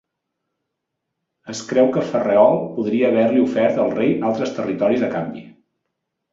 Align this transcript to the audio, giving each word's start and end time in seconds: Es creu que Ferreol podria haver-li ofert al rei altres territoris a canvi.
Es 1.53 1.61
creu 1.73 1.91
que 1.97 2.05
Ferreol 2.15 2.57
podria 2.79 3.13
haver-li 3.13 3.45
ofert 3.45 3.81
al 3.87 3.95
rei 4.03 4.13
altres 4.33 4.59
territoris 4.59 5.09
a 5.11 5.15
canvi. 5.17 5.49